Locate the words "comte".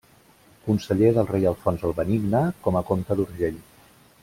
2.91-3.19